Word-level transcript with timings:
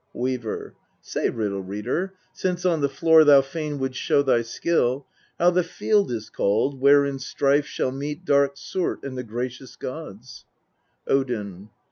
Weaver. 0.15 0.73
17. 1.03 1.03
Say, 1.03 1.29
Riddle 1.29 1.61
reader! 1.61 2.15
since 2.33 2.65
on 2.65 2.81
the 2.81 2.89
floor 2.89 3.23
thou 3.23 3.41
fain 3.43 3.77
wouldst 3.77 4.01
show 4.01 4.23
thy 4.23 4.41
skill, 4.41 5.05
how 5.37 5.51
the 5.51 5.61
Field 5.61 6.11
is 6.11 6.31
called 6.31 6.81
where 6.81 7.05
in 7.05 7.19
strife 7.19 7.67
shall 7.67 7.91
meet 7.91 8.25
dark 8.25 8.53
Surt 8.55 9.03
and 9.03 9.15
the 9.15 9.21
gracious 9.23 9.75
gods. 9.75 10.43
Odin. 11.05 11.69